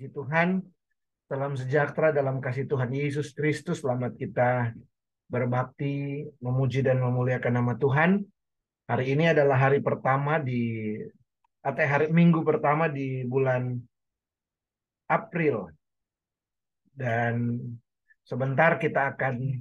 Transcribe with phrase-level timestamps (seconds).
[0.00, 0.64] Puji Tuhan.
[1.28, 3.84] Salam sejahtera dalam kasih Tuhan Yesus Kristus.
[3.84, 4.72] Selamat kita
[5.28, 8.24] berbakti, memuji dan memuliakan nama Tuhan.
[8.88, 10.96] Hari ini adalah hari pertama di
[11.60, 13.76] atau hari minggu pertama di bulan
[15.04, 15.68] April.
[16.96, 17.60] Dan
[18.24, 19.60] sebentar kita akan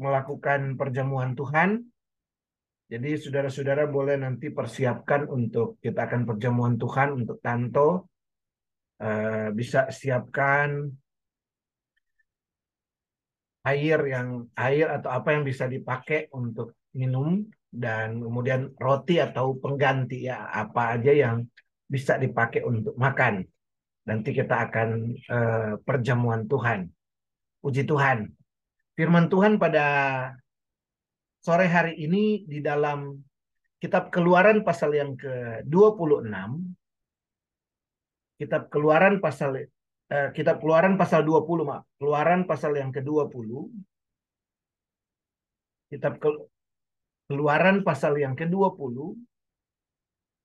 [0.00, 1.92] melakukan perjamuan Tuhan.
[2.88, 8.11] Jadi saudara-saudara boleh nanti persiapkan untuk kita akan perjamuan Tuhan untuk Tanto
[9.02, 10.86] Eh, bisa siapkan
[13.66, 20.30] air yang air atau apa yang bisa dipakai untuk minum dan kemudian roti atau pengganti
[20.30, 21.42] ya apa aja yang
[21.90, 23.42] bisa dipakai untuk makan.
[24.06, 26.86] Nanti kita akan uh, perjamuan Tuhan.
[27.58, 28.30] Puji Tuhan.
[28.94, 29.86] Firman Tuhan pada
[31.42, 33.18] sore hari ini di dalam
[33.82, 36.81] kitab Keluaran pasal yang ke-26
[38.42, 39.54] kitab Keluaran pasal
[40.10, 41.86] eh, kitab Keluaran pasal 20, maaf.
[42.02, 43.70] Keluaran pasal yang ke-20.
[45.94, 46.18] Kitab
[47.30, 49.14] Keluaran pasal yang ke-20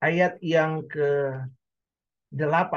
[0.05, 2.73] ayat yang ke-8.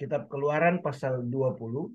[0.00, 1.92] Kitab Keluaran pasal 20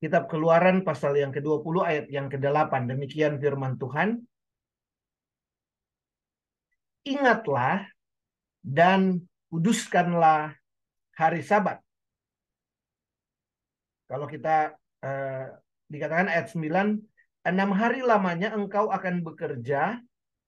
[0.00, 2.88] Kitab Keluaran pasal yang ke-20 ayat yang ke-8.
[2.88, 4.16] Demikian firman Tuhan.
[7.04, 7.84] Ingatlah
[8.64, 9.20] dan
[9.52, 10.56] kuduskanlah
[11.12, 11.84] hari Sabat.
[14.08, 14.72] Kalau kita
[15.04, 15.46] eh,
[15.92, 16.96] dikatakan ayat 9,
[17.44, 20.00] enam hari lamanya engkau akan bekerja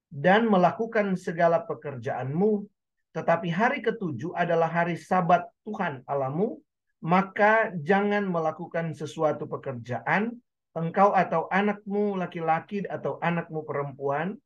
[0.09, 2.65] dan melakukan segala pekerjaanmu,
[3.13, 6.57] tetapi hari ketujuh adalah hari Sabat Tuhan Alamu
[7.03, 10.39] maka jangan melakukan sesuatu pekerjaan,
[10.79, 14.39] engkau atau anakmu laki-laki atau anakmu perempuan,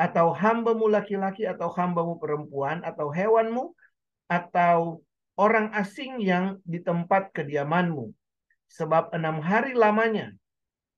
[0.00, 3.76] atau hambamu laki-laki atau hambamu perempuan, atau hewanmu,
[4.32, 5.04] atau
[5.36, 8.08] orang asing yang di tempat kediamanmu.
[8.72, 10.32] Sebab enam hari lamanya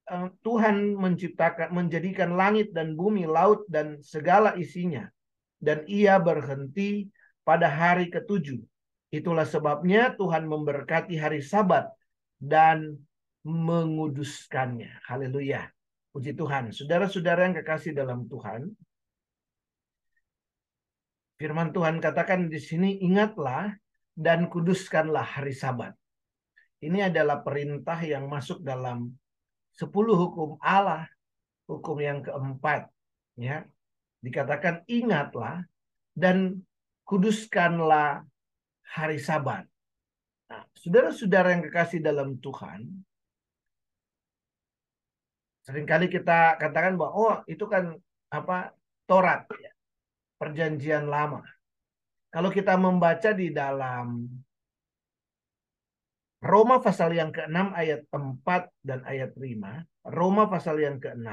[0.07, 5.11] eh, Tuhan menciptakan, menjadikan langit dan bumi, laut dan segala isinya.
[5.59, 7.11] Dan ia berhenti
[7.43, 8.63] pada hari ketujuh.
[9.11, 11.91] Itulah sebabnya Tuhan memberkati hari Sabat
[12.39, 12.95] dan
[13.43, 15.03] menguduskannya.
[15.03, 15.67] Haleluya.
[16.15, 16.71] Puji Tuhan.
[16.71, 18.71] Saudara-saudara yang kekasih dalam Tuhan,
[21.39, 23.75] firman Tuhan katakan di sini ingatlah
[24.15, 25.95] dan kuduskanlah hari Sabat.
[26.81, 29.11] Ini adalah perintah yang masuk dalam
[29.75, 31.11] sepuluh hukum Allah,
[31.67, 32.87] hukum yang keempat.
[33.39, 33.67] Ya,
[34.23, 35.67] dikatakan ingatlah
[36.15, 36.63] dan
[37.07, 38.27] kuduskanlah
[38.91, 39.65] hari Sabat.
[40.51, 42.91] Nah, saudara-saudara yang kekasih dalam Tuhan,
[45.63, 47.95] sering kali kita katakan bahwa oh itu kan
[48.35, 48.75] apa
[49.07, 49.71] Torat ya,
[50.39, 51.43] perjanjian lama.
[52.31, 54.27] Kalau kita membaca di dalam
[56.41, 61.27] Roma pasal yang ke-6 ayat 4 dan ayat 5, Roma pasal yang ke-6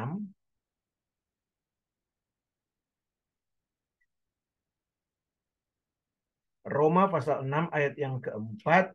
[6.67, 8.91] Roma pasal 6 ayat yang keempat.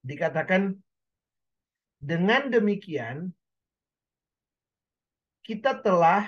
[0.00, 0.76] Dikatakan
[2.00, 3.32] dengan demikian
[5.44, 6.24] kita telah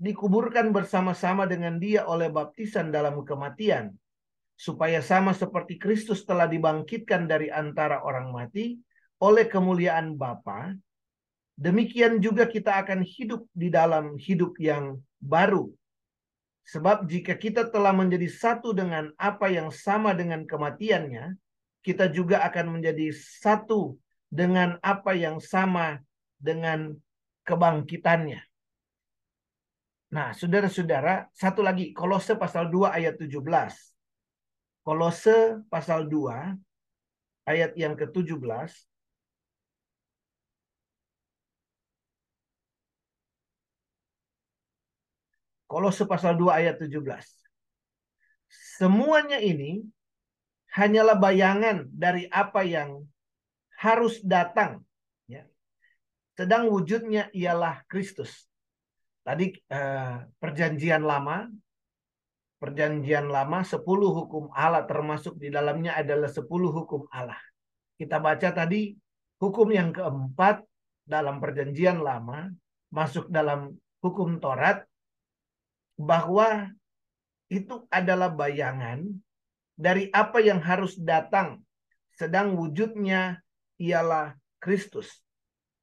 [0.00, 3.92] dikuburkan bersama-sama dengan dia oleh baptisan dalam kematian
[4.56, 8.80] supaya sama seperti Kristus telah dibangkitkan dari antara orang mati
[9.20, 10.72] oleh kemuliaan Bapa
[11.58, 15.70] demikian juga kita akan hidup di dalam hidup yang baru
[16.64, 21.36] Sebab jika kita telah menjadi satu dengan apa yang sama dengan kematiannya,
[21.84, 24.00] kita juga akan menjadi satu
[24.32, 26.00] dengan apa yang sama
[26.40, 26.96] dengan
[27.44, 28.40] kebangkitannya.
[30.14, 33.44] Nah, saudara-saudara, satu lagi, Kolose pasal 2 ayat 17.
[34.80, 36.56] Kolose pasal 2
[37.44, 38.93] ayat yang ke-17
[45.64, 47.00] Kolose pasal 2 ayat 17.
[48.78, 49.82] Semuanya ini
[50.74, 53.02] hanyalah bayangan dari apa yang
[53.78, 54.82] harus datang.
[55.30, 55.46] Ya.
[56.34, 58.46] Sedang wujudnya ialah Kristus.
[59.24, 61.48] Tadi eh, perjanjian lama,
[62.60, 67.40] perjanjian lama 10 hukum Allah termasuk di dalamnya adalah 10 hukum Allah.
[67.96, 68.92] Kita baca tadi
[69.40, 70.60] hukum yang keempat
[71.04, 72.48] dalam perjanjian lama
[72.92, 74.84] masuk dalam hukum Taurat
[75.94, 76.70] bahwa
[77.52, 79.04] itu adalah bayangan
[79.74, 81.62] dari apa yang harus datang,
[82.14, 83.42] sedang wujudnya
[83.78, 85.10] ialah Kristus.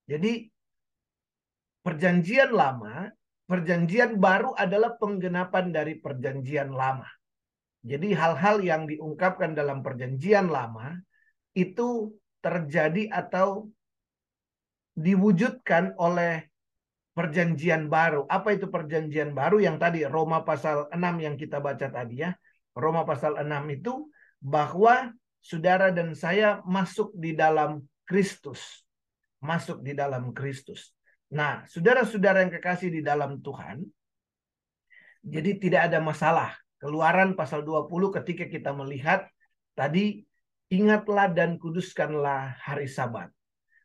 [0.07, 0.51] Jadi
[1.83, 3.11] perjanjian lama,
[3.47, 7.07] perjanjian baru adalah penggenapan dari perjanjian lama.
[7.81, 11.01] Jadi hal-hal yang diungkapkan dalam perjanjian lama
[11.57, 13.69] itu terjadi atau
[14.93, 16.50] diwujudkan oleh
[17.21, 18.25] perjanjian baru.
[18.25, 22.33] Apa itu perjanjian baru yang tadi Roma pasal 6 yang kita baca tadi ya.
[22.73, 23.45] Roma pasal 6
[23.77, 24.09] itu
[24.41, 28.81] bahwa saudara dan saya masuk di dalam Kristus.
[29.37, 30.97] Masuk di dalam Kristus.
[31.29, 33.85] Nah, saudara-saudara yang kekasih di dalam Tuhan,
[35.21, 36.57] jadi tidak ada masalah.
[36.81, 39.29] Keluaran pasal 20 ketika kita melihat
[39.77, 40.25] tadi
[40.73, 43.29] ingatlah dan kuduskanlah hari sabat.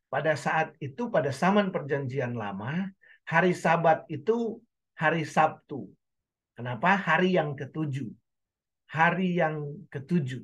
[0.08, 2.88] Pada saat itu pada zaman perjanjian lama,
[3.28, 4.62] hari sabat itu
[4.94, 5.90] hari Sabtu.
[6.56, 6.96] Kenapa?
[6.96, 8.08] Hari yang ketujuh
[8.90, 10.42] hari yang ketujuh.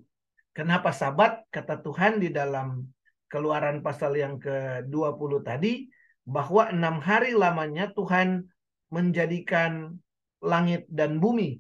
[0.52, 1.46] Kenapa sabat?
[1.48, 2.84] Kata Tuhan di dalam
[3.32, 5.88] keluaran pasal yang ke-20 tadi,
[6.28, 8.46] bahwa enam hari lamanya Tuhan
[8.92, 9.96] menjadikan
[10.44, 11.56] langit dan bumi.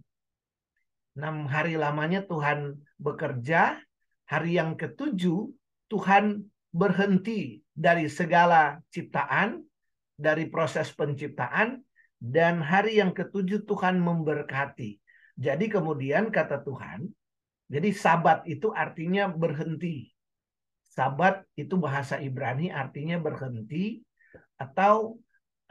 [1.16, 3.80] Enam hari lamanya Tuhan bekerja,
[4.28, 5.48] hari yang ketujuh
[5.88, 9.64] Tuhan berhenti dari segala ciptaan,
[10.22, 11.82] dari proses penciptaan,
[12.22, 15.02] dan hari yang ketujuh Tuhan memberkati.
[15.34, 17.10] Jadi kemudian kata Tuhan,
[17.66, 20.14] jadi sabat itu artinya berhenti.
[20.86, 24.04] Sabat itu bahasa Ibrani artinya berhenti
[24.60, 25.18] atau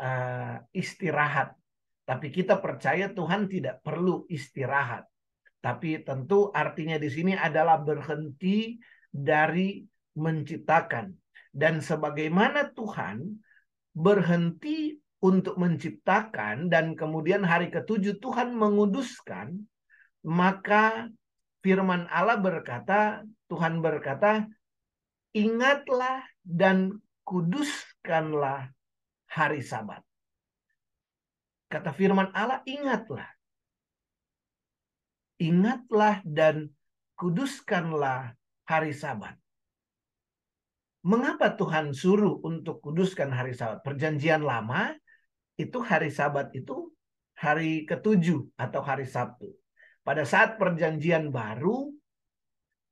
[0.01, 1.55] uh, istirahat.
[2.03, 5.07] Tapi kita percaya Tuhan tidak perlu istirahat.
[5.61, 9.85] Tapi tentu artinya di sini adalah berhenti dari
[10.17, 11.13] menciptakan.
[11.53, 13.21] Dan sebagaimana Tuhan
[13.91, 19.53] berhenti untuk menciptakan dan kemudian hari ketujuh Tuhan menguduskan,
[20.25, 21.09] maka
[21.61, 24.49] firman Allah berkata, Tuhan berkata,
[25.37, 28.73] ingatlah dan kuduskanlah
[29.29, 30.01] hari sabat.
[31.71, 33.29] Kata firman Allah, ingatlah.
[35.39, 36.69] Ingatlah dan
[37.15, 38.35] kuduskanlah
[38.65, 39.37] hari sabat.
[41.01, 43.81] Mengapa Tuhan suruh untuk kuduskan hari sabat?
[43.81, 44.93] Perjanjian lama
[45.57, 46.89] itu hari Sabat itu
[47.37, 49.53] hari ketujuh atau hari Sabtu.
[50.01, 51.93] Pada saat perjanjian baru,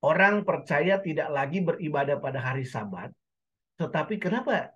[0.06, 3.10] orang percaya tidak lagi beribadah pada hari Sabat,
[3.82, 4.74] tetapi kenapa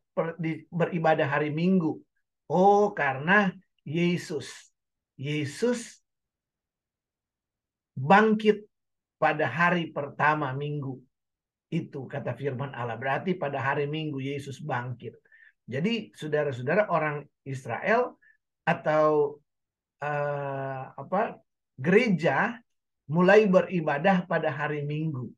[0.70, 2.02] beribadah hari Minggu?
[2.50, 3.54] Oh, karena
[3.86, 4.74] Yesus.
[5.14, 6.02] Yesus
[7.94, 8.66] bangkit
[9.22, 10.98] pada hari pertama minggu.
[11.74, 13.02] Itu kata firman Allah.
[13.02, 15.18] Berarti pada hari minggu Yesus bangkit.
[15.66, 18.20] Jadi saudara-saudara orang Israel
[18.62, 19.40] atau
[20.04, 21.40] uh, apa
[21.80, 22.60] gereja
[23.08, 25.32] mulai beribadah pada hari Minggu,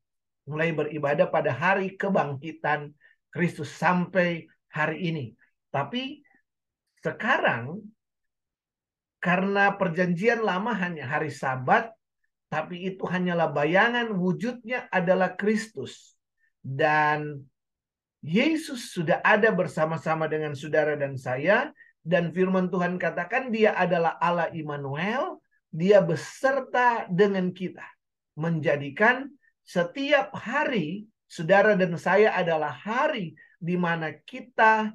[0.46, 2.94] mulai beribadah pada hari kebangkitan
[3.30, 5.24] Kristus sampai hari ini.
[5.70, 6.22] Tapi
[7.02, 7.82] sekarang
[9.22, 11.90] karena perjanjian lama hanya hari Sabat,
[12.46, 16.15] tapi itu hanyalah bayangan wujudnya adalah Kristus.
[16.66, 17.46] Dan
[18.26, 21.70] Yesus sudah ada bersama-sama dengan saudara dan saya.
[22.02, 25.38] Dan firman Tuhan katakan dia adalah Allah Immanuel,
[25.70, 27.86] dia beserta dengan kita.
[28.34, 29.30] Menjadikan
[29.62, 34.90] setiap hari saudara dan saya adalah hari di mana kita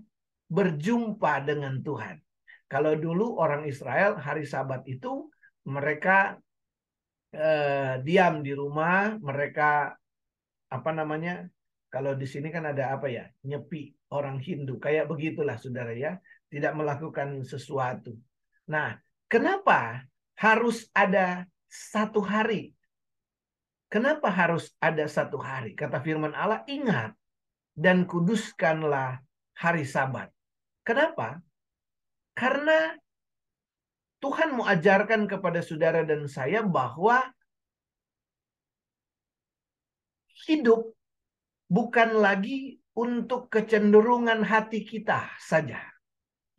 [0.52, 2.20] berjumpa dengan Tuhan.
[2.68, 5.28] Kalau dulu orang Israel hari Sabat itu
[5.68, 6.36] mereka
[7.36, 9.96] eh, diam di rumah, mereka
[10.72, 11.52] apa namanya
[11.92, 13.28] kalau di sini kan ada apa ya?
[13.44, 14.80] Nyepi orang Hindu.
[14.80, 16.16] Kayak begitulah saudara ya.
[16.48, 18.16] Tidak melakukan sesuatu.
[18.72, 18.96] Nah,
[19.28, 20.08] kenapa
[20.40, 22.72] harus ada satu hari?
[23.92, 25.76] Kenapa harus ada satu hari?
[25.76, 27.12] Kata firman Allah, ingat
[27.76, 29.20] dan kuduskanlah
[29.52, 30.32] hari sabat.
[30.88, 31.44] Kenapa?
[32.32, 32.96] Karena
[34.24, 37.20] Tuhan mau ajarkan kepada saudara dan saya bahwa
[40.48, 40.96] hidup
[41.72, 45.80] bukan lagi untuk kecenderungan hati kita saja.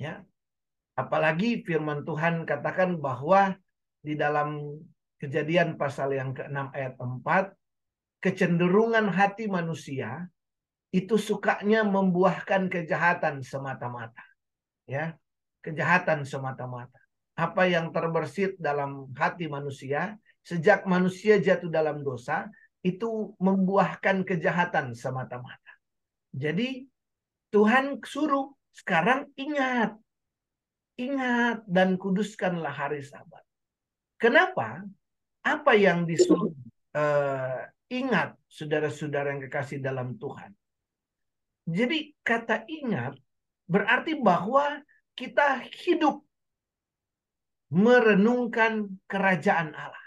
[0.01, 0.25] Ya.
[0.97, 3.53] Apalagi firman Tuhan katakan bahwa
[4.01, 4.81] di dalam
[5.21, 7.53] kejadian pasal yang ke-6 ayat 4,
[8.25, 10.33] kecenderungan hati manusia
[10.93, 14.25] itu sukanya membuahkan kejahatan semata-mata.
[14.89, 15.17] Ya,
[15.61, 17.01] kejahatan semata-mata.
[17.33, 22.51] Apa yang terbersit dalam hati manusia sejak manusia jatuh dalam dosa
[22.83, 25.73] itu membuahkan kejahatan semata-mata.
[26.35, 26.87] Jadi
[27.55, 29.95] Tuhan suruh sekarang ingat.
[30.99, 33.43] Ingat dan kuduskanlah hari sabat.
[34.21, 34.87] Kenapa?
[35.43, 36.55] apa yang disuruh
[36.95, 37.61] uh,
[37.91, 40.55] ingat saudara-saudara yang kekasih dalam Tuhan.
[41.67, 43.19] Jadi kata ingat
[43.67, 44.83] berarti bahwa
[45.15, 46.23] kita hidup
[47.71, 50.07] merenungkan kerajaan Allah.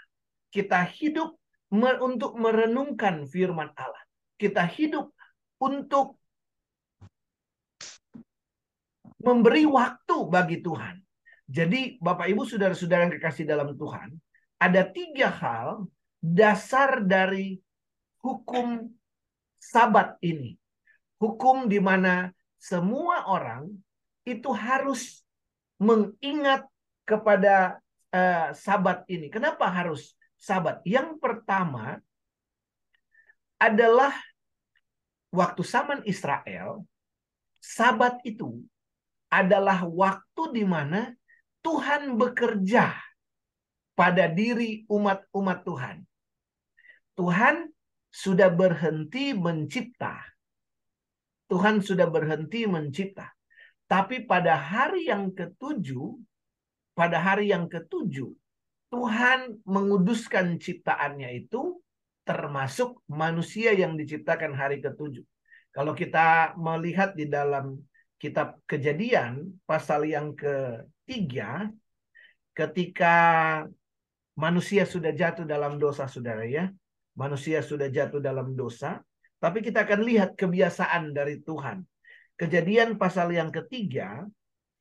[0.52, 1.36] Kita hidup
[1.74, 4.04] untuk merenungkan firman Allah.
[4.36, 5.10] Kita hidup
[5.58, 6.20] untuk
[9.22, 11.02] memberi waktu bagi Tuhan.
[11.46, 14.18] Jadi Bapak Ibu saudara-saudara yang kekasih dalam Tuhan,
[14.58, 15.86] ada tiga hal
[16.18, 17.58] dasar dari
[18.22, 18.90] hukum
[19.54, 20.58] sabat ini.
[21.22, 23.70] Hukum di mana semua orang
[24.26, 25.22] itu harus
[25.78, 26.66] mengingat
[27.06, 27.78] kepada
[28.10, 29.30] uh, sabat ini.
[29.30, 30.84] Kenapa harus sabat?
[30.86, 32.00] Yang pertama
[33.56, 34.12] adalah
[35.32, 36.84] waktu zaman Israel,
[37.60, 38.64] sabat itu
[39.32, 41.12] adalah waktu di mana
[41.64, 42.94] Tuhan bekerja
[43.96, 45.96] pada diri umat-umat Tuhan.
[47.16, 47.72] Tuhan
[48.12, 50.20] sudah berhenti mencipta.
[51.48, 53.32] Tuhan sudah berhenti mencipta.
[53.86, 56.18] Tapi pada hari yang ketujuh,
[56.92, 58.34] pada hari yang ketujuh,
[58.96, 61.84] Tuhan menguduskan ciptaannya itu
[62.24, 65.20] termasuk manusia yang diciptakan hari ketujuh.
[65.68, 67.76] Kalau kita melihat di dalam
[68.16, 71.68] kitab kejadian pasal yang ke tiga,
[72.56, 73.14] ketika
[74.32, 76.72] manusia sudah jatuh dalam dosa, saudara ya,
[77.20, 79.04] manusia sudah jatuh dalam dosa,
[79.36, 81.84] tapi kita akan lihat kebiasaan dari Tuhan.
[82.40, 84.24] Kejadian pasal yang ketiga,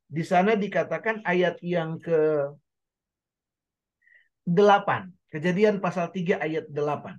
[0.08, 2.48] di sana dikatakan ayat yang ke
[4.46, 5.10] 8.
[5.34, 7.18] Kejadian pasal 3 ayat 8.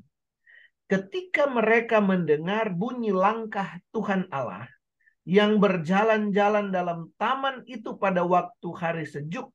[0.86, 4.70] Ketika mereka mendengar bunyi langkah Tuhan Allah,
[5.26, 9.50] yang berjalan-jalan dalam taman itu pada waktu hari sejuk,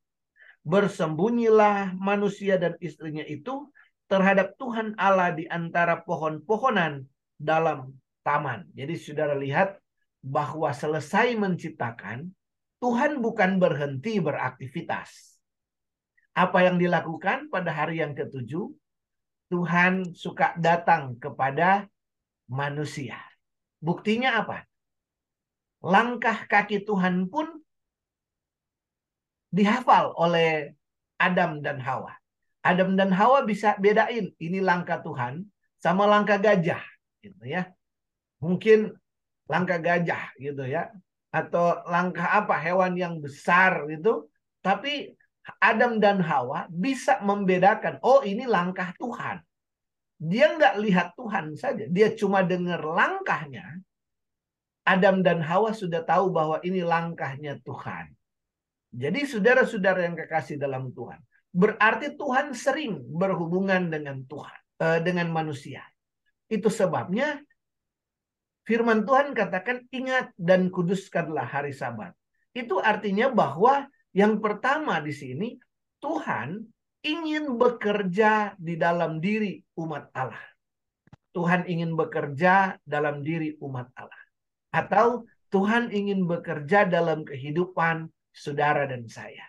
[0.67, 3.71] bersembunyilah manusia dan istrinya itu
[4.11, 7.07] terhadap Tuhan Allah di antara pohon-pohonan
[7.39, 7.95] dalam
[8.27, 8.67] taman.
[8.75, 9.79] Jadi saudara lihat
[10.19, 12.27] bahwa selesai menciptakan,
[12.83, 15.30] Tuhan bukan berhenti beraktivitas.
[16.31, 18.71] Apa yang dilakukan pada hari yang ketujuh,
[19.51, 21.87] Tuhan suka datang kepada
[22.47, 23.19] manusia.
[23.83, 24.63] Buktinya apa?
[25.81, 27.49] langkah kaki Tuhan pun
[29.49, 30.77] dihafal oleh
[31.17, 32.13] Adam dan Hawa.
[32.61, 35.41] Adam dan Hawa bisa bedain ini langkah Tuhan
[35.81, 36.81] sama langkah gajah
[37.25, 37.65] gitu ya.
[38.37, 38.93] Mungkin
[39.49, 40.93] langkah gajah gitu ya
[41.33, 44.29] atau langkah apa hewan yang besar gitu
[44.61, 45.15] tapi
[45.57, 49.41] Adam dan Hawa bisa membedakan oh ini langkah Tuhan.
[50.21, 53.81] Dia nggak lihat Tuhan saja, dia cuma dengar langkahnya
[54.85, 58.09] Adam dan Hawa sudah tahu bahwa ini langkahnya Tuhan.
[58.91, 61.21] Jadi saudara-saudara yang kekasih dalam Tuhan,
[61.53, 65.85] berarti Tuhan sering berhubungan dengan Tuhan, eh, dengan manusia.
[66.51, 67.39] Itu sebabnya
[68.67, 72.11] firman Tuhan katakan ingat dan kuduskanlah hari Sabat.
[72.51, 75.55] Itu artinya bahwa yang pertama di sini
[76.01, 76.61] Tuhan
[77.01, 80.45] ingin bekerja di dalam diri umat Allah.
[81.31, 84.23] Tuhan ingin bekerja dalam diri umat Allah.
[84.75, 89.43] Atau Tuhan ingin bekerja dalam kehidupan saudara dan saya.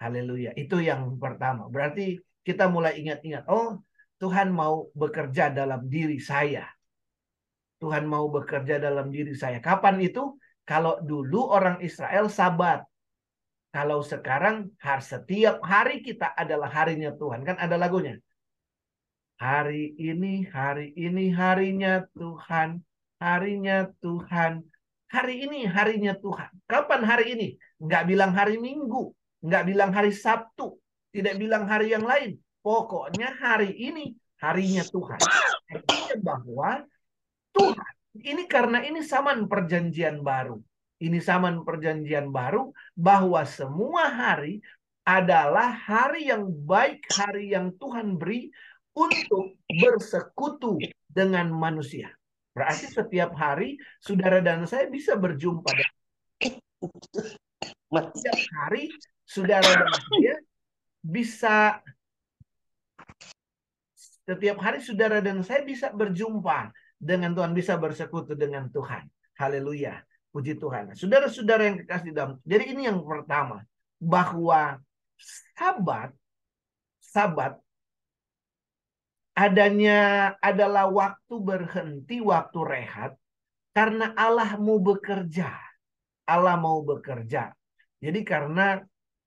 [0.00, 0.56] Haleluya.
[0.56, 1.68] Itu yang pertama.
[1.68, 3.44] Berarti kita mulai ingat-ingat.
[3.52, 3.84] Oh,
[4.16, 6.64] Tuhan mau bekerja dalam diri saya.
[7.80, 9.60] Tuhan mau bekerja dalam diri saya.
[9.60, 10.36] Kapan itu?
[10.64, 12.84] Kalau dulu orang Israel sabat.
[13.70, 17.46] Kalau sekarang setiap hari kita adalah harinya Tuhan.
[17.46, 18.18] Kan ada lagunya.
[19.38, 22.82] Hari ini, hari ini harinya Tuhan
[23.20, 24.64] harinya Tuhan.
[25.12, 26.50] Hari ini harinya Tuhan.
[26.66, 27.48] Kapan hari ini?
[27.78, 29.12] Nggak bilang hari Minggu.
[29.44, 30.80] Nggak bilang hari Sabtu.
[31.12, 32.40] Tidak bilang hari yang lain.
[32.64, 35.20] Pokoknya hari ini harinya Tuhan.
[35.68, 36.70] Artinya bahwa
[37.52, 37.92] Tuhan.
[38.20, 40.58] Ini karena ini zaman perjanjian baru.
[41.00, 44.60] Ini zaman perjanjian baru bahwa semua hari
[45.08, 48.52] adalah hari yang baik, hari yang Tuhan beri
[48.92, 50.76] untuk bersekutu
[51.08, 52.12] dengan manusia.
[52.52, 55.72] Berarti setiap hari saudara dan saya bisa berjumpa.
[57.90, 58.92] Setiap hari
[59.24, 60.34] saudara dan saya
[61.00, 61.56] bisa
[64.28, 69.08] setiap hari saudara dan saya bisa berjumpa dengan Tuhan, bisa bersekutu dengan Tuhan.
[69.40, 70.09] Haleluya.
[70.30, 70.94] Puji Tuhan.
[70.94, 72.38] Saudara-saudara yang kekasih dalam.
[72.46, 73.66] Jadi ini yang pertama.
[74.00, 74.80] Bahwa
[75.58, 76.14] sabat,
[77.02, 77.58] sabat
[79.36, 83.12] adanya adalah waktu berhenti, waktu rehat
[83.72, 85.50] karena Allah mau bekerja.
[86.26, 87.50] Allah mau bekerja.
[87.98, 88.80] Jadi karena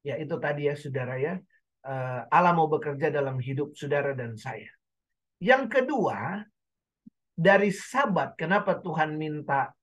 [0.04, 1.36] ya itu tadi ya saudara ya,
[1.84, 4.72] uh, Allah mau bekerja dalam hidup saudara dan saya.
[5.44, 6.48] Yang kedua,
[7.34, 9.74] dari sabat, kenapa Tuhan minta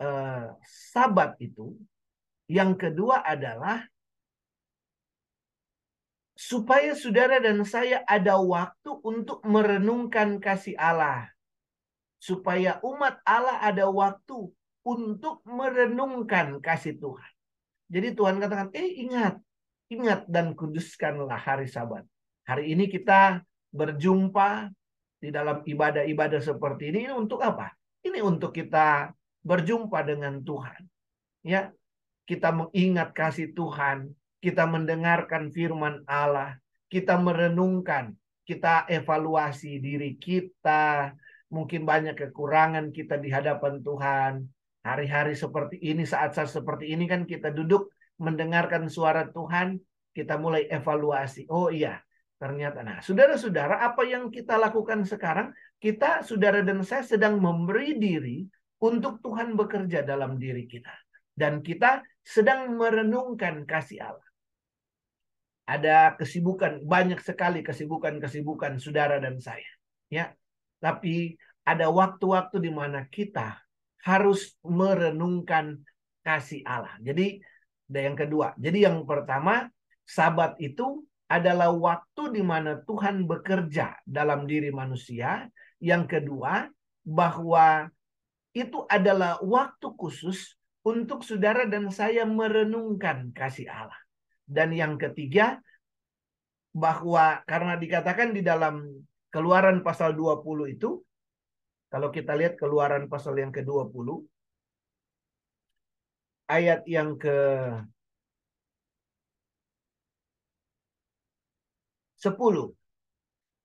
[0.00, 1.74] uh, sabat itu?
[2.50, 3.84] Yang kedua adalah
[6.34, 11.30] supaya saudara dan saya ada waktu untuk merenungkan kasih Allah.
[12.18, 14.48] Supaya umat Allah ada waktu
[14.84, 17.32] untuk merenungkan kasih Tuhan.
[17.88, 19.40] Jadi Tuhan katakan, eh ingat,
[19.92, 22.04] ingat dan kuduskanlah hari sabat.
[22.44, 23.40] Hari ini kita
[23.72, 24.68] berjumpa
[25.20, 27.72] di dalam ibadah-ibadah seperti ini, ini untuk apa?
[28.04, 29.08] Ini untuk kita
[29.44, 30.82] berjumpa dengan Tuhan.
[31.44, 31.70] Ya,
[32.24, 36.56] kita mengingat kasih Tuhan, kita mendengarkan firman Allah,
[36.88, 38.16] kita merenungkan,
[38.48, 41.12] kita evaluasi diri kita,
[41.52, 44.32] mungkin banyak kekurangan kita di hadapan Tuhan.
[44.84, 49.80] Hari-hari seperti ini, saat-saat seperti ini kan kita duduk mendengarkan suara Tuhan,
[50.12, 51.48] kita mulai evaluasi.
[51.48, 52.00] Oh iya,
[52.36, 52.84] ternyata.
[52.84, 55.56] Nah, saudara-saudara, apa yang kita lakukan sekarang?
[55.80, 58.44] Kita, saudara dan saya sedang memberi diri
[58.84, 60.92] untuk Tuhan bekerja dalam diri kita.
[61.32, 64.30] Dan kita sedang merenungkan kasih Allah.
[65.64, 69.72] Ada kesibukan, banyak sekali kesibukan-kesibukan saudara dan saya.
[70.12, 70.36] Ya,
[70.84, 73.56] Tapi ada waktu-waktu di mana kita
[74.04, 75.80] harus merenungkan
[76.20, 76.92] kasih Allah.
[77.00, 77.40] Jadi
[77.88, 78.52] dan yang kedua.
[78.60, 79.68] Jadi yang pertama,
[80.04, 85.48] sabat itu adalah waktu di mana Tuhan bekerja dalam diri manusia.
[85.80, 86.68] Yang kedua,
[87.04, 87.92] bahwa
[88.54, 90.54] itu adalah waktu khusus
[90.86, 93.98] untuk saudara dan saya merenungkan kasih Allah.
[94.46, 95.58] Dan yang ketiga,
[96.74, 101.02] bahwa karena dikatakan di dalam keluaran pasal 20 itu,
[101.90, 104.22] kalau kita lihat keluaran pasal yang ke-20,
[106.50, 107.36] ayat yang ke
[112.24, 112.72] 10.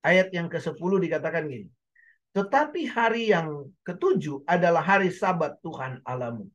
[0.03, 1.67] Ayat yang ke-10 dikatakan gini.
[2.33, 6.45] Tetapi hari yang ketujuh adalah hari sabat Tuhan alamu.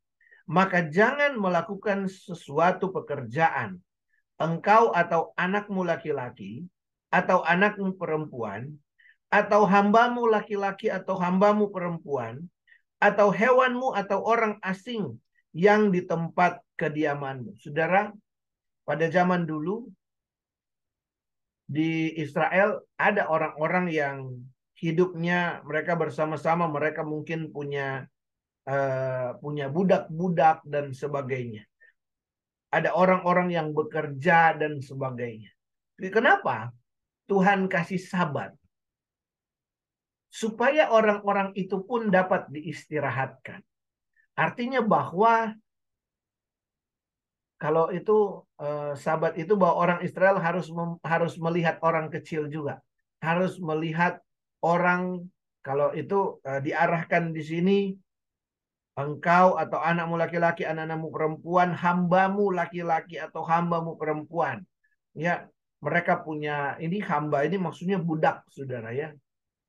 [0.44, 3.80] Maka jangan melakukan sesuatu pekerjaan.
[4.38, 6.66] Engkau atau anakmu laki-laki,
[7.14, 8.74] atau anakmu perempuan,
[9.30, 12.42] atau hambamu laki-laki atau hambamu perempuan,
[12.98, 15.18] atau hewanmu atau orang asing
[15.54, 17.54] yang di tempat kediamanmu.
[17.62, 18.10] Saudara,
[18.82, 19.86] pada zaman dulu
[21.64, 24.18] di Israel ada orang-orang yang
[24.78, 28.06] hidupnya mereka bersama-sama, mereka mungkin punya
[28.66, 31.64] uh, punya budak-budak dan sebagainya.
[32.74, 35.54] Ada orang-orang yang bekerja dan sebagainya.
[36.10, 36.74] Kenapa?
[37.30, 38.50] Tuhan kasih sabat
[40.34, 43.62] supaya orang-orang itu pun dapat diistirahatkan.
[44.34, 45.54] Artinya bahwa
[47.54, 52.82] kalau itu eh, sahabat itu bahwa orang Israel harus mem, harus melihat orang kecil juga,
[53.22, 54.18] harus melihat
[54.64, 55.28] orang
[55.60, 57.78] kalau itu eh, diarahkan di sini
[58.94, 64.62] engkau atau anakmu laki-laki, anak-anakmu perempuan, hambamu laki-laki atau hambamu perempuan.
[65.14, 65.50] Ya,
[65.82, 69.12] mereka punya ini hamba ini maksudnya budak, Saudara ya.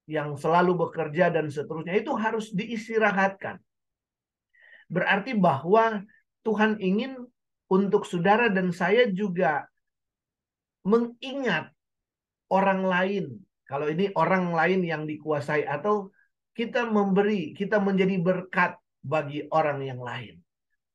[0.05, 3.58] Yang selalu bekerja dan seterusnya itu harus diistirahatkan.
[4.86, 6.05] Berarti bahwa
[6.45, 7.25] Tuhan ingin
[7.65, 9.65] untuk saudara dan saya juga
[10.86, 11.73] mengingat
[12.53, 13.25] orang lain.
[13.65, 16.13] Kalau ini orang lain yang dikuasai atau
[16.56, 20.39] kita memberi, kita menjadi berkat bagi orang yang lain.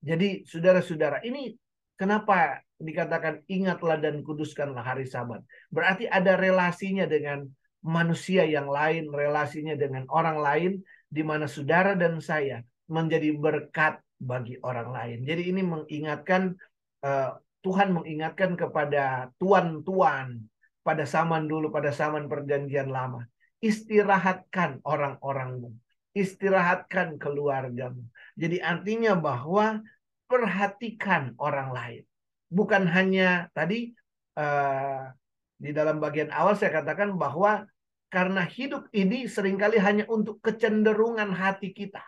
[0.01, 1.53] Jadi saudara-saudara, ini
[1.99, 5.45] kenapa dikatakan ingatlah dan kuduskanlah hari sabat.
[5.69, 7.45] Berarti ada relasinya dengan
[7.85, 10.73] manusia yang lain, relasinya dengan orang lain,
[11.13, 15.19] di mana saudara dan saya menjadi berkat bagi orang lain.
[15.29, 16.57] Jadi ini mengingatkan
[17.05, 20.49] uh, Tuhan mengingatkan kepada tuan-tuan
[20.91, 23.23] pada zaman dulu pada zaman perjanjian lama.
[23.63, 25.71] Istirahatkan orang-orangmu.
[26.19, 28.11] Istirahatkan keluargamu.
[28.35, 29.87] Jadi artinya bahwa
[30.27, 32.03] perhatikan orang lain.
[32.51, 33.95] Bukan hanya tadi
[34.35, 35.15] uh,
[35.55, 37.71] di dalam bagian awal saya katakan bahwa
[38.11, 42.03] karena hidup ini sering kali hanya untuk kecenderungan hati kita.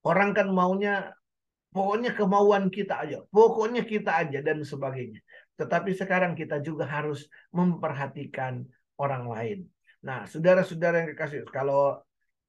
[0.00, 1.12] Orang kan maunya
[1.76, 5.20] pokoknya kemauan kita aja, pokoknya kita aja dan sebagainya.
[5.54, 8.66] Tetapi sekarang kita juga harus memperhatikan
[8.98, 9.58] orang lain.
[10.04, 12.02] Nah, saudara-saudara yang kekasih, kalau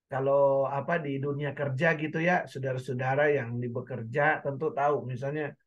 [0.05, 5.57] kalau apa di dunia kerja gitu ya, saudara-saudara yang bekerja tentu tahu misalnya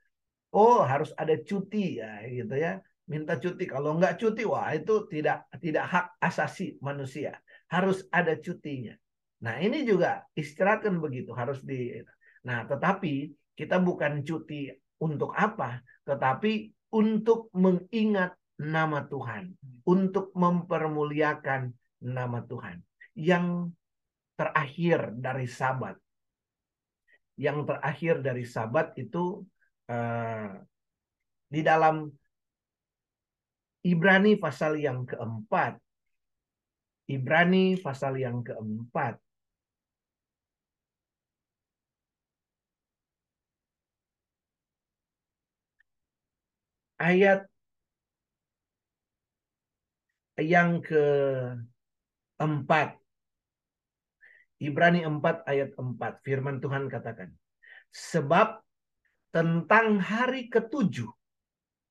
[0.55, 2.79] oh harus ada cuti ya gitu ya.
[3.09, 7.35] Minta cuti kalau nggak cuti wah itu tidak tidak hak asasi manusia.
[7.67, 8.95] Harus ada cutinya.
[9.39, 12.03] Nah, ini juga istirahat kan begitu harus di
[12.47, 14.71] Nah, tetapi kita bukan cuti
[15.03, 19.55] untuk apa, tetapi untuk mengingat nama Tuhan,
[19.87, 21.71] untuk mempermuliakan
[22.03, 22.83] nama Tuhan.
[23.15, 23.75] Yang
[24.39, 25.99] terakhir dari sabat.
[27.39, 29.47] Yang terakhir dari sabat itu
[29.91, 30.59] uh,
[31.47, 32.11] di dalam
[33.87, 35.79] Ibrani pasal yang keempat.
[37.09, 39.17] Ibrani pasal yang keempat.
[46.99, 47.47] Ayat
[50.39, 51.59] yang keempat.
[54.59, 56.27] Ibrani 4 ayat 4.
[56.27, 57.31] Firman Tuhan katakan.
[57.95, 58.59] Sebab
[59.31, 61.11] tentang hari ketujuh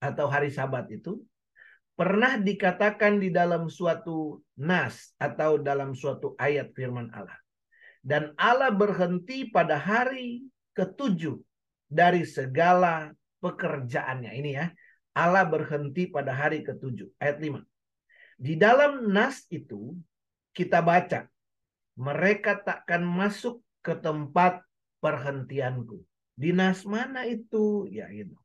[0.04, 1.24] atau hari sabat itu
[1.98, 7.40] pernah dikatakan di dalam suatu nas atau dalam suatu ayat firman Allah.
[8.04, 10.46] Dan Allah berhenti pada hari
[10.78, 11.40] ketujuh
[11.88, 14.32] dari segala pekerjaannya.
[14.32, 14.68] Ini ya,
[15.18, 17.10] Allah berhenti pada hari ketujuh.
[17.18, 17.66] Ayat 5.
[18.38, 19.98] Di dalam nas itu
[20.54, 21.26] kita baca,
[21.98, 24.62] mereka takkan masuk ke tempat
[25.02, 26.06] perhentianku.
[26.38, 27.90] Di nas mana itu?
[27.90, 28.38] Ya itu.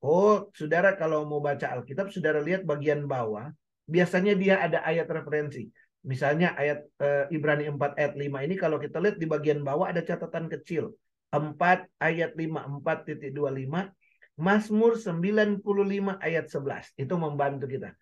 [0.00, 3.52] Oh, saudara kalau mau baca Alkitab, saudara lihat bagian bawah,
[3.84, 5.68] biasanya dia ada ayat referensi.
[6.04, 10.04] Misalnya ayat e, Ibrani 4 ayat 5 ini kalau kita lihat di bagian bawah ada
[10.04, 10.92] catatan kecil.
[11.32, 13.88] 4 ayat 5, 4.25,
[14.34, 15.62] Mazmur 95
[16.18, 16.94] ayat 11.
[16.98, 17.94] Itu membantu kita.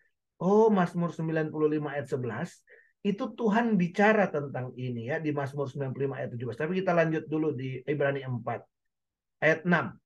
[0.43, 1.53] Oh, Mazmur 95
[1.87, 2.63] ayat 11
[3.03, 6.55] itu Tuhan bicara tentang ini ya di Mazmur 95 ayat 17.
[6.55, 9.99] Tapi kita lanjut dulu di Ibrani 4 ayat 6.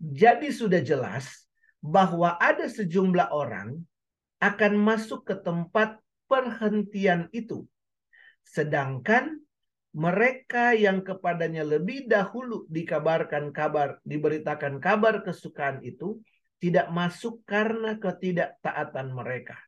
[0.00, 1.48] Jadi sudah jelas
[1.80, 3.80] bahwa ada sejumlah orang
[4.40, 5.96] akan masuk ke tempat
[6.28, 7.64] perhentian itu.
[8.44, 9.40] Sedangkan
[9.90, 16.22] mereka yang kepadanya lebih dahulu dikabarkan kabar, diberitakan kabar kesukaan itu,
[16.62, 19.58] tidak masuk karena ketidaktaatan mereka.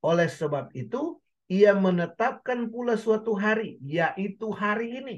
[0.00, 5.16] Oleh sebab itu, ia menetapkan pula suatu hari, yaitu hari ini,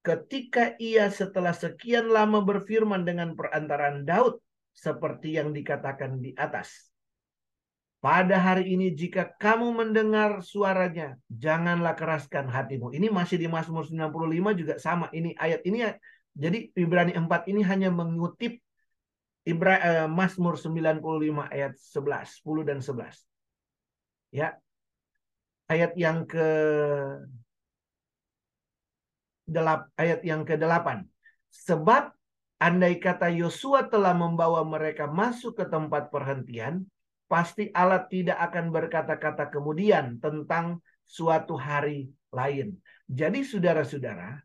[0.00, 4.40] ketika ia setelah sekian lama berfirman dengan perantaraan Daud
[4.72, 6.89] seperti yang dikatakan di atas.
[8.00, 12.96] Pada hari ini jika kamu mendengar suaranya, janganlah keraskan hatimu.
[12.96, 15.12] Ini masih di Mazmur 95 juga sama.
[15.12, 15.84] Ini ayat ini
[16.32, 18.56] jadi Ibrani 4 ini hanya mengutip
[19.44, 23.20] Ibra, eh, Mazmur 95 ayat 11, 10 dan 11.
[24.32, 24.56] Ya.
[25.68, 26.48] Ayat yang ke
[30.00, 31.04] ayat yang ke-8.
[31.50, 32.14] Sebab
[32.62, 36.86] andai kata Yosua telah membawa mereka masuk ke tempat perhentian,
[37.30, 42.74] pasti Allah tidak akan berkata-kata kemudian tentang suatu hari lain.
[43.06, 44.42] Jadi saudara-saudara,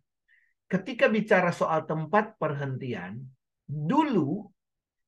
[0.70, 3.26] ketika bicara soal tempat perhentian,
[3.66, 4.46] dulu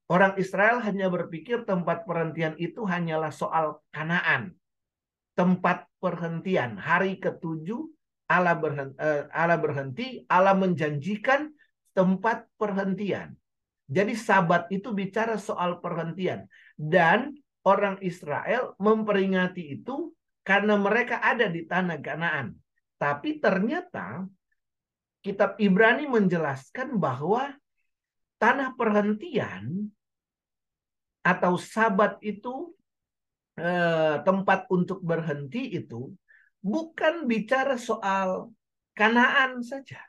[0.10, 4.58] orang Israel hanya berpikir tempat perhentian itu hanyalah soal Kanaan.
[5.38, 7.86] Tempat perhentian, hari ketujuh
[8.26, 11.54] Allah berhenti, eh, Allah berhenti, Allah menjanjikan
[11.94, 13.38] tempat perhentian.
[13.86, 16.50] Jadi sabat itu bicara soal perhentian.
[16.74, 20.16] Dan orang Israel memperingati itu
[20.48, 22.56] karena mereka ada di tanah Kanaan.
[22.96, 24.24] Tapi ternyata
[25.20, 27.52] kitab Ibrani menjelaskan bahwa
[28.40, 29.92] tanah perhentian
[31.20, 32.72] atau sabat itu
[33.60, 36.16] eh, tempat untuk berhenti itu
[36.64, 38.56] bukan bicara soal
[38.96, 40.00] Kanaan saja.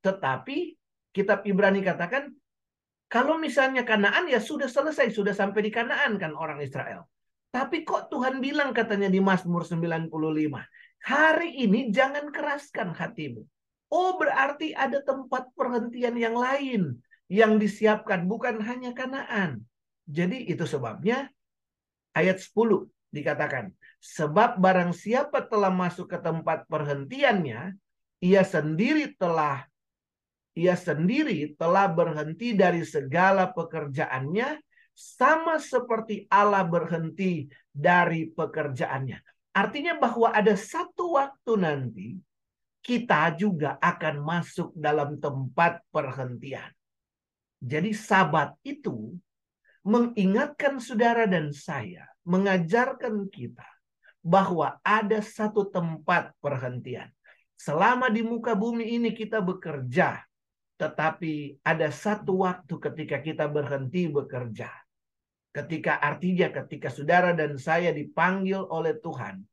[0.00, 0.74] Tetapi
[1.12, 2.32] kitab Ibrani katakan
[3.12, 7.04] kalau misalnya Kanaan ya sudah selesai, sudah sampai di Kanaan kan orang Israel.
[7.52, 10.08] Tapi kok Tuhan bilang katanya di Mazmur 95,
[11.04, 13.44] hari ini jangan keraskan hatimu.
[13.92, 19.60] Oh berarti ada tempat perhentian yang lain yang disiapkan, bukan hanya Kanaan.
[20.08, 21.28] Jadi itu sebabnya
[22.16, 27.76] ayat 10 dikatakan, Sebab barang siapa telah masuk ke tempat perhentiannya,
[28.24, 29.68] ia sendiri telah
[30.52, 34.60] ia sendiri telah berhenti dari segala pekerjaannya
[34.92, 39.16] sama seperti Allah berhenti dari pekerjaannya.
[39.52, 42.08] Artinya bahwa ada satu waktu nanti
[42.84, 46.68] kita juga akan masuk dalam tempat perhentian.
[47.62, 49.16] Jadi sabat itu
[49.86, 53.66] mengingatkan saudara dan saya, mengajarkan kita
[54.22, 57.10] bahwa ada satu tempat perhentian.
[57.54, 60.18] Selama di muka bumi ini kita bekerja,
[60.82, 64.66] tetapi ada satu waktu ketika kita berhenti bekerja.
[65.54, 69.46] Ketika artinya ketika saudara dan saya dipanggil oleh Tuhan,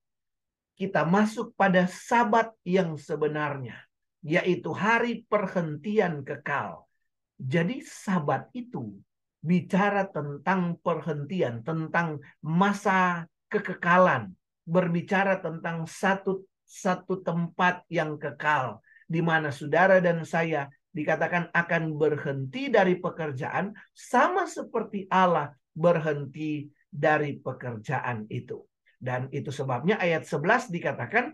[0.74, 3.78] kita masuk pada sabat yang sebenarnya,
[4.26, 6.90] yaitu hari perhentian kekal.
[7.38, 8.98] Jadi sabat itu
[9.38, 14.34] bicara tentang perhentian, tentang masa kekekalan,
[14.66, 22.74] berbicara tentang satu satu tempat yang kekal di mana saudara dan saya dikatakan akan berhenti
[22.74, 28.66] dari pekerjaan sama seperti Allah berhenti dari pekerjaan itu.
[29.00, 31.32] Dan itu sebabnya ayat 11 dikatakan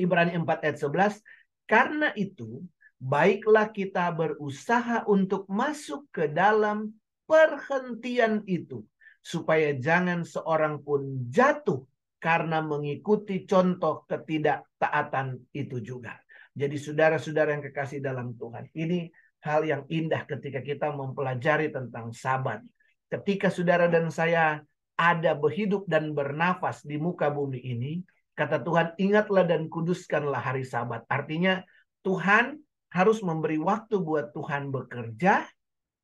[0.00, 1.20] Ibrani 4 ayat 11
[1.68, 2.64] karena itu
[2.96, 6.96] baiklah kita berusaha untuk masuk ke dalam
[7.28, 8.80] perhentian itu
[9.20, 11.84] supaya jangan seorang pun jatuh
[12.20, 16.16] karena mengikuti contoh ketidaktaatan itu juga.
[16.54, 19.10] Jadi saudara-saudara yang kekasih dalam Tuhan, ini
[19.40, 22.60] hal yang indah ketika kita mempelajari tentang sabat.
[23.10, 24.62] Ketika saudara dan saya
[24.94, 27.92] ada berhidup dan bernafas di muka bumi ini,
[28.36, 31.06] kata Tuhan, ingatlah dan kuduskanlah hari sabat.
[31.08, 31.64] Artinya
[32.04, 32.60] Tuhan
[32.92, 35.46] harus memberi waktu buat Tuhan bekerja,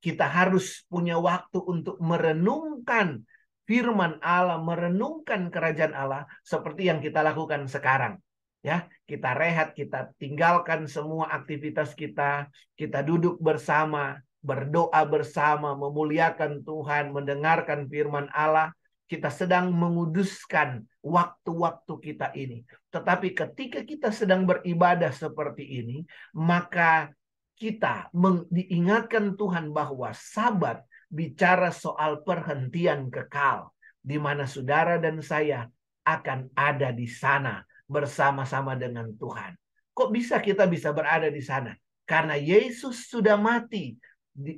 [0.00, 3.26] kita harus punya waktu untuk merenungkan
[3.66, 8.22] firman Allah, merenungkan kerajaan Allah seperti yang kita lakukan sekarang.
[8.64, 17.14] Ya, kita rehat, kita tinggalkan semua aktivitas kita, kita duduk bersama, berdoa bersama, memuliakan Tuhan,
[17.14, 18.74] mendengarkan firman Allah,
[19.06, 22.66] kita sedang menguduskan waktu-waktu kita ini.
[22.90, 26.02] Tetapi ketika kita sedang beribadah seperti ini,
[26.34, 27.14] maka
[27.54, 28.10] kita
[28.50, 33.70] diingatkan Tuhan bahwa sabat bicara soal perhentian kekal
[34.02, 35.70] di mana saudara dan saya
[36.06, 39.54] akan ada di sana bersama-sama dengan Tuhan.
[39.96, 41.72] Kok bisa kita bisa berada di sana?
[42.06, 43.96] Karena Yesus sudah mati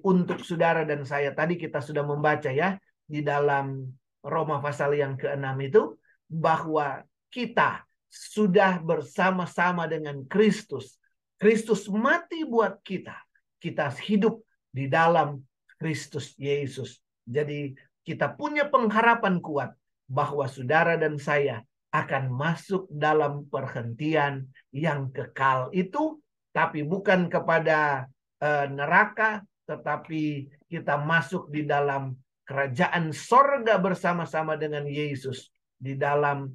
[0.03, 1.33] untuk saudara dan saya.
[1.33, 3.89] Tadi kita sudah membaca ya di dalam
[4.21, 5.83] Roma pasal yang ke-6 itu
[6.29, 10.97] bahwa kita sudah bersama-sama dengan Kristus.
[11.39, 13.15] Kristus mati buat kita.
[13.61, 15.41] Kita hidup di dalam
[15.79, 16.99] Kristus Yesus.
[17.23, 19.77] Jadi kita punya pengharapan kuat
[20.09, 26.21] bahwa saudara dan saya akan masuk dalam perhentian yang kekal itu,
[26.53, 28.05] tapi bukan kepada
[28.45, 32.13] uh, neraka, tetapi kita masuk di dalam
[32.45, 36.49] kerajaan sorga bersama-sama dengan Yesus di dalam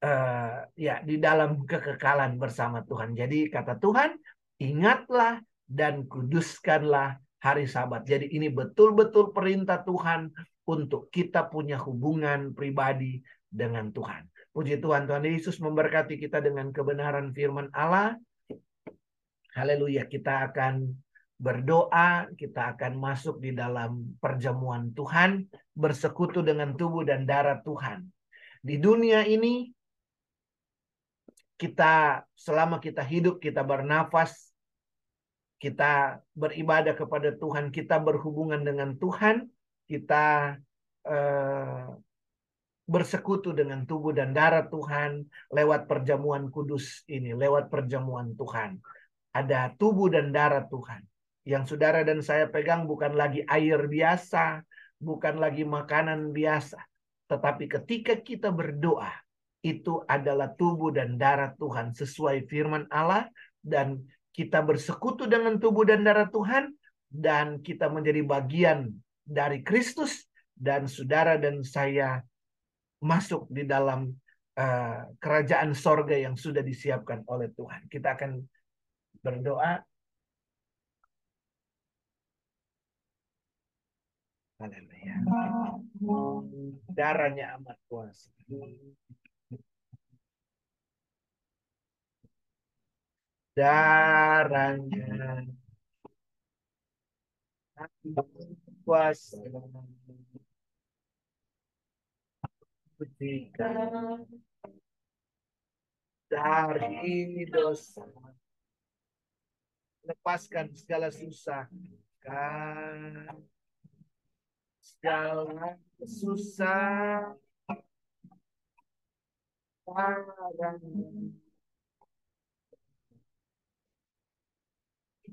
[0.00, 3.12] uh, ya di dalam kekekalan bersama Tuhan.
[3.16, 4.16] Jadi kata Tuhan,
[4.60, 8.08] ingatlah dan kuduskanlah hari Sabat.
[8.08, 10.32] Jadi ini betul-betul perintah Tuhan
[10.64, 13.20] untuk kita punya hubungan pribadi
[13.54, 14.26] dengan Tuhan.
[14.50, 18.18] Puji Tuhan, Tuhan Yesus memberkati kita dengan kebenaran firman Allah.
[19.54, 20.90] Haleluya, kita akan
[21.38, 28.10] berdoa, kita akan masuk di dalam perjamuan Tuhan, bersekutu dengan tubuh dan darah Tuhan.
[28.58, 29.70] Di dunia ini,
[31.54, 34.50] kita selama kita hidup, kita bernafas,
[35.62, 39.46] kita beribadah kepada Tuhan, kita berhubungan dengan Tuhan,
[39.86, 40.58] kita
[41.06, 41.86] eh,
[42.84, 48.80] bersekutu dengan tubuh dan darah Tuhan lewat perjamuan kudus ini, lewat perjamuan Tuhan.
[49.34, 51.02] Ada tubuh dan darah Tuhan.
[51.44, 54.64] Yang saudara dan saya pegang bukan lagi air biasa,
[55.00, 56.80] bukan lagi makanan biasa.
[57.28, 59.12] Tetapi ketika kita berdoa,
[59.64, 63.32] itu adalah tubuh dan darah Tuhan sesuai firman Allah
[63.64, 64.04] dan
[64.36, 66.76] kita bersekutu dengan tubuh dan darah Tuhan
[67.08, 68.92] dan kita menjadi bagian
[69.24, 72.20] dari Kristus dan saudara dan saya
[73.04, 74.08] masuk di dalam
[74.56, 77.84] uh, kerajaan sorga yang sudah disiapkan oleh Tuhan.
[77.92, 78.40] Kita akan
[79.20, 79.84] berdoa.
[84.58, 85.14] Haleluya.
[86.88, 88.32] Darahnya amat kuasa.
[93.54, 95.06] darahnya
[98.82, 99.38] kuasa
[102.98, 104.26] putihkan
[106.30, 108.06] dari dosa.
[110.04, 111.64] Lepaskan segala susah.
[112.20, 113.28] Kan
[114.80, 117.32] segala susah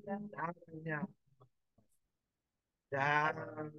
[0.02, 1.08] darahnya.
[2.92, 3.72] Dan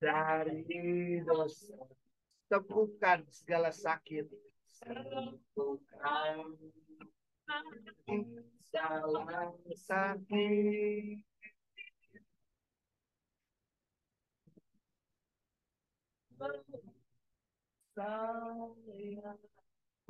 [0.00, 1.78] dari dosa
[2.50, 4.26] sembuhkan segala sakit.
[4.66, 6.58] Sembuhkan
[8.66, 9.22] segala
[9.78, 11.22] sakit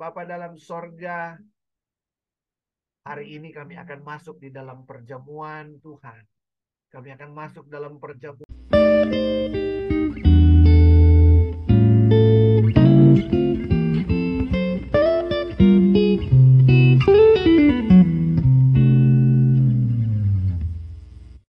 [0.01, 1.37] Bapa dalam sorga,
[3.05, 6.25] hari ini kami akan masuk di dalam perjamuan Tuhan.
[6.89, 8.49] Kami akan masuk dalam perjamuan